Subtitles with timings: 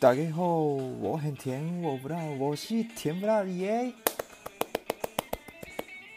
[0.00, 3.92] 大家好，我很甜，我不辣，我是甜不辣的耶。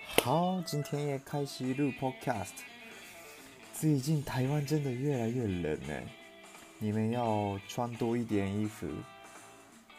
[0.06, 2.54] 好，今天也开始录 Podcast。
[3.74, 6.02] 最近台湾真的越来越冷呢，
[6.80, 8.88] 你们要穿多一点衣服。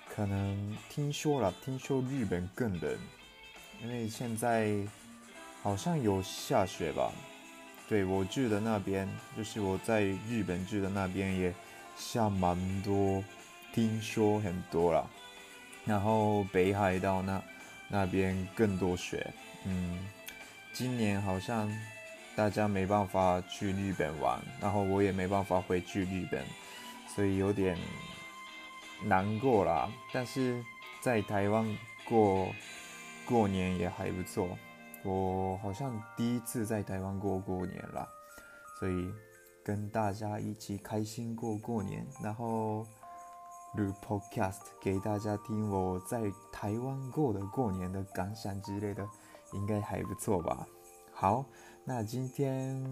[0.09, 2.99] 可能听说了，听说日本更冷，
[3.83, 4.75] 因为现在
[5.63, 7.13] 好像有下雪吧。
[7.87, 11.53] 对，我住的那边，就是我在日本住的那边也
[11.99, 13.23] 下蛮多，
[13.75, 15.05] 听说很多啦。
[15.85, 17.43] 然后北海道那
[17.89, 20.09] 那边更多雪，嗯，
[20.73, 21.69] 今年好像
[22.37, 26.41] 大家没办法去日本玩，然后我也没办法回去日本，
[27.09, 27.77] 所以有点
[29.03, 29.91] 难过啦。
[30.13, 30.65] 但是
[31.03, 31.67] 在台湾
[32.05, 32.49] 过
[33.27, 34.57] 过年也还不错。
[35.03, 38.09] 我好像第一次在台湾过过年啦，
[38.79, 39.13] 所以
[39.63, 42.87] 跟大家一起开心过过年，然后
[43.77, 49.09] 录 podcast 给大家听我在台湾过的过年的感想之类的，
[49.53, 50.67] 应该还不错吧？
[51.13, 51.45] 好，
[51.85, 52.85] 那今天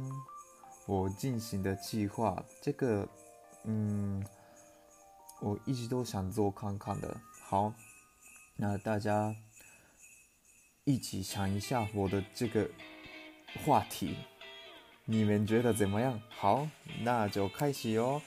[0.87, 3.09] 我进行的计划，这个
[3.65, 4.25] 嗯，
[5.41, 7.21] 我一直都想做看看的。
[7.43, 7.73] 好，
[8.57, 9.35] 那大家。
[10.85, 12.69] 一起想一下我的这个
[13.65, 14.17] 话题，
[15.05, 16.21] 你们觉得怎么样？
[16.29, 16.67] 好，
[17.05, 18.21] 那就开始哦。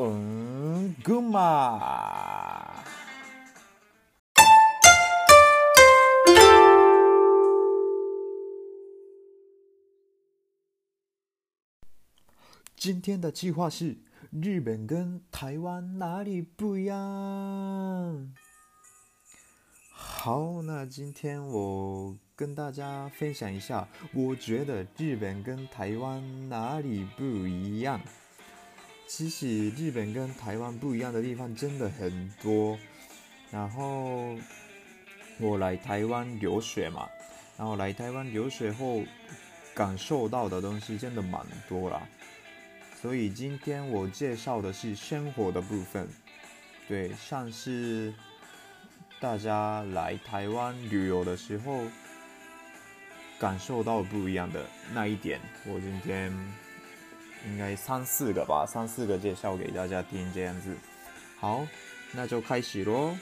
[0.00, 2.84] 嗯，哥嘛。
[12.76, 13.96] 今天的计划是
[14.30, 18.32] 日本跟台湾哪里不一样？
[19.90, 28.00] 好，那今天我跟大家分享一下，我觉得日本跟台湾哪里不一样。
[29.08, 32.78] 其实日本跟台湾不一样的地方真的很多。
[33.50, 34.36] 然后
[35.40, 37.08] 我来台湾留学嘛，
[37.56, 39.02] 然后来台湾留学后
[39.74, 42.06] 感受到的东西真的蛮多啦。
[43.00, 46.06] 所以今天我介绍的是生活的部分，
[46.86, 48.14] 对，像是。
[49.20, 51.82] 大家来台湾旅游的时候，
[53.36, 54.64] 感受到不一样的
[54.94, 56.32] 那一点，我今天
[57.46, 60.76] 应该三四个吧，三四个介绍给大家听，这样子。
[61.38, 61.66] 好，
[62.12, 63.16] 那就开始喽。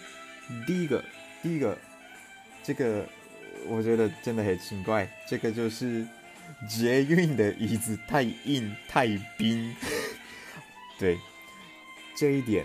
[0.67, 1.05] 第一个，
[1.43, 1.77] 第一个，
[2.63, 3.07] 这个
[3.67, 6.07] 我觉得真的很奇怪，这个就是
[6.69, 9.07] 捷运的椅子太硬太
[9.37, 9.75] 冰。
[10.99, 11.19] 对，
[12.17, 12.65] 这一点，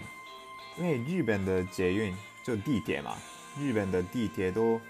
[0.78, 2.16] 因为日本的捷运。
[2.44, 3.16] 就地铁嘛，
[3.60, 4.82] 日本的地铁都，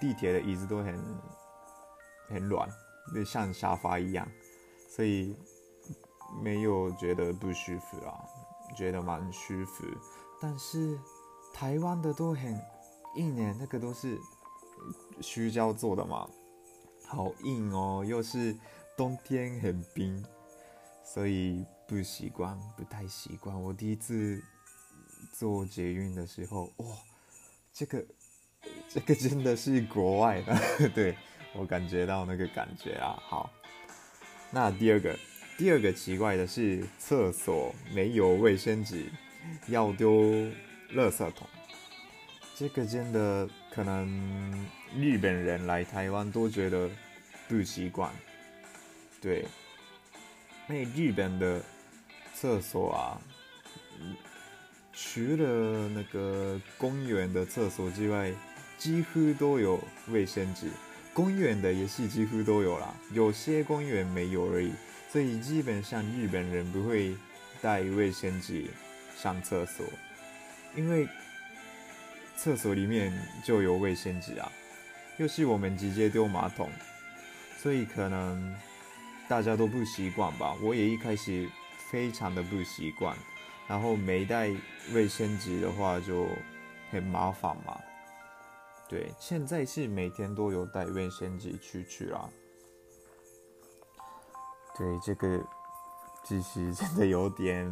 [0.00, 0.98] 地铁的椅子都很
[2.30, 2.66] 很软，
[3.14, 4.26] 就像沙发一样，
[4.94, 5.34] 所以
[6.42, 8.12] 没有觉得不舒服啊，
[8.76, 9.84] 觉得蛮舒服。
[10.40, 10.98] 但是
[11.54, 12.60] 台湾的都很
[13.16, 14.18] 硬耶，那个都是
[15.20, 16.28] 塑胶做的嘛，
[17.06, 18.56] 好硬哦，又是
[18.96, 20.24] 冬天很冰，
[21.04, 23.60] 所以不习惯，不太习惯。
[23.60, 24.42] 我第一次。
[25.32, 26.86] 坐捷运的时候，哇，
[27.72, 28.04] 这个
[28.88, 30.54] 这个真的是国外的，
[30.92, 31.16] 对，
[31.54, 33.16] 我感觉到那个感觉啊。
[33.22, 33.48] 好，
[34.54, 35.18] 那第二个，
[35.56, 39.06] 第二个奇怪的是厕所没有卫生纸，
[39.66, 40.12] 要丢
[40.94, 41.48] 垃圾桶。
[42.54, 46.90] 这个真的可能日本人来台湾都觉得
[47.48, 48.12] 不习惯，
[49.22, 49.46] 对，
[50.68, 51.62] 因为日本的
[52.34, 53.18] 厕所啊。
[54.92, 58.30] 除了那个公园的厕所之外，
[58.76, 60.68] 几乎都有卫生纸。
[61.14, 64.72] 公园的也是几乎都有啦，有些公园没有而已。
[65.10, 67.14] 所以基本上日本人不会
[67.60, 68.64] 带卫生纸
[69.16, 69.84] 上厕所，
[70.74, 71.06] 因为
[72.36, 73.12] 厕所里面
[73.44, 74.50] 就有卫生纸啊。
[75.18, 76.70] 又是我们直接丢马桶，
[77.58, 78.56] 所以可能
[79.28, 80.56] 大家都不习惯吧。
[80.62, 81.46] 我也一开始
[81.90, 83.16] 非常的不习惯。
[83.68, 84.50] 然后没带
[84.92, 86.26] 卫生纸的话就
[86.90, 87.78] 很麻烦嘛。
[88.92, 92.28] 对，现在是每天都有带卫生纸出去啦。
[94.76, 95.42] 对，这个
[96.22, 97.66] 其实真的有点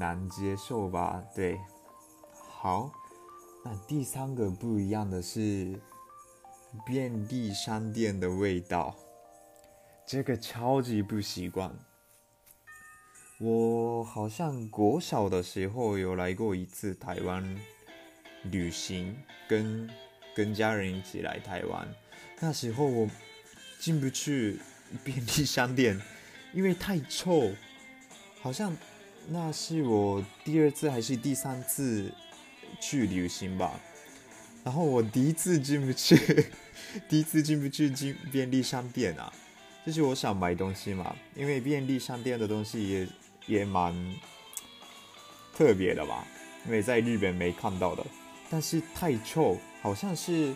[0.00, 1.22] 难接受吧？
[1.32, 1.60] 对，
[2.50, 2.90] 好，
[3.64, 5.80] 那第三个不一样的是
[6.84, 8.96] 便利商店的味道，
[10.04, 11.72] 这个超级不习惯。
[13.38, 17.56] 我好像国小的时候有来过一次台湾
[18.50, 19.16] 旅行，
[19.48, 19.88] 跟
[20.34, 21.86] 跟家人一起来台湾。
[22.40, 23.08] 那时候我
[23.78, 24.58] 进不去
[25.04, 26.00] 便利商店，
[26.52, 27.52] 因为太臭，
[28.40, 28.76] 好像
[29.28, 32.10] 那是我第二次还是第三次
[32.80, 33.80] 去旅行吧。
[34.64, 36.16] 然后我第一次进不去，
[37.08, 39.32] 第一次进不去进便利商店啊，
[39.84, 43.08] 就是我想买东西嘛，因为便利商店的东西也
[43.46, 43.92] 也蛮
[45.52, 46.24] 特别的吧，
[46.64, 48.06] 因为在日本没看到的，
[48.52, 50.54] 但是太臭，好像是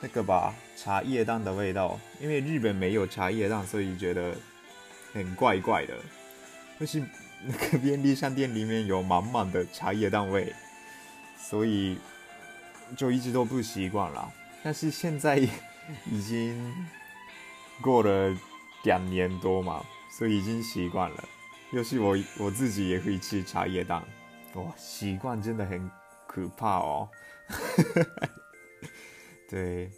[0.00, 4.34] 那个吧，茶叶蛋的味道，因为日本没有茶叶蛋，所以觉得
[5.14, 5.94] 很怪怪的，
[6.78, 7.00] 就是
[7.44, 10.52] 那个便利商店里面有满满的茶叶蛋味，
[11.38, 11.96] 所以。
[12.96, 14.32] 就一直都不习惯了，
[14.62, 16.74] 但是现在已经
[17.82, 18.34] 过了
[18.84, 21.28] 两年多嘛，所以已经习惯了。
[21.70, 24.02] 又是我我自己也会吃茶叶蛋，
[24.54, 25.90] 哇，习惯真的很
[26.28, 27.08] 可怕哦。
[29.50, 29.90] 对，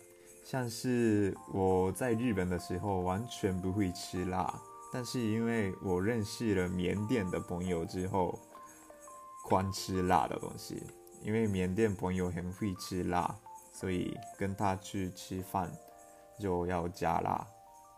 [0.44, 4.58] 像是我在日本的时候完全不会吃辣，
[4.92, 8.38] 但是因为我认识了缅甸的朋友之后，
[9.48, 10.82] 狂吃辣的东西。
[11.22, 13.38] 因为缅甸朋友很会吃辣，
[13.74, 15.70] 所以跟他去吃饭
[16.38, 17.46] 就要加辣，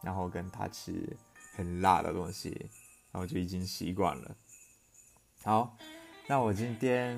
[0.03, 1.17] 然后跟他吃
[1.55, 2.69] 很辣的东西，
[3.13, 4.37] 然后就已经习惯了。
[5.45, 5.77] 好，
[6.27, 7.17] 那我今天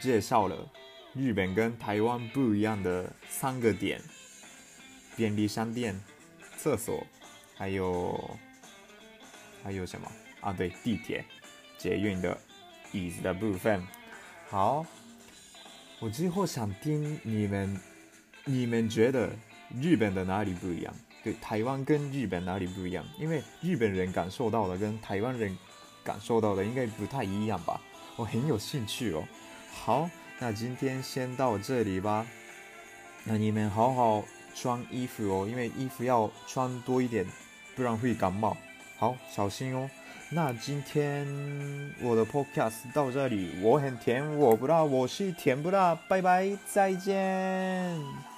[0.00, 0.68] 介绍了
[1.14, 4.00] 日本跟台湾不一样的三个点：
[5.16, 5.98] 便利商店、
[6.56, 7.06] 厕所，
[7.56, 8.38] 还有
[9.62, 10.10] 还有什么
[10.40, 10.52] 啊？
[10.52, 11.24] 对，地铁、
[11.78, 12.36] 捷运的
[12.92, 13.82] 椅子的部分。
[14.48, 14.84] 好，
[15.98, 17.80] 我之后想听你们，
[18.44, 19.30] 你们觉得
[19.80, 20.94] 日本的哪里不一样？
[21.24, 23.04] 对，台湾跟日本哪里不一样？
[23.18, 25.56] 因为日本人感受到的跟台湾人
[26.04, 27.80] 感受到的应该不太一样吧？
[28.16, 29.26] 我很有兴趣哦。
[29.84, 32.26] 好，那今天先到这里吧。
[33.22, 34.24] 那你们好好
[34.54, 37.24] 穿衣服哦，因为衣服要穿多一点，
[37.76, 38.56] 不然会感冒。
[38.98, 39.88] 好，小心哦。
[40.30, 41.24] 那今天
[42.02, 48.35] 我的 podcast 到这里，我很甜，我不辣，我是甜不辣，拜拜，再见。